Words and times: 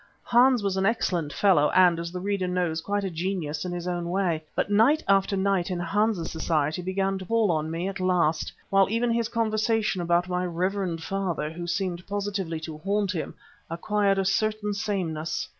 Hans 0.23 0.63
was 0.63 0.77
an 0.77 0.85
excellent 0.87 1.31
fellow, 1.31 1.69
and, 1.75 1.99
as 1.99 2.11
the 2.11 2.19
reader 2.19 2.47
knows, 2.47 2.81
quite 2.81 3.03
a 3.03 3.09
genius 3.11 3.65
in 3.65 3.71
his 3.71 3.87
own 3.87 4.09
way, 4.09 4.43
but 4.55 4.71
night 4.71 5.03
after 5.07 5.37
night 5.37 5.69
in 5.69 5.79
Hans's 5.79 6.31
society 6.31 6.81
began 6.81 7.19
to 7.19 7.25
pall 7.27 7.51
on 7.51 7.69
me 7.69 7.87
at 7.87 7.99
last, 7.99 8.51
while 8.71 8.89
even 8.89 9.11
his 9.11 9.29
conversation 9.29 10.01
about 10.01 10.27
my 10.27 10.43
"reverend 10.43 11.03
father," 11.03 11.51
who 11.51 11.67
seemed 11.67 12.07
positively 12.07 12.59
to 12.61 12.79
haunt 12.79 13.11
him, 13.11 13.35
acquired 13.69 14.17
a 14.17 14.25
certain 14.25 14.73
sameness. 14.73 15.47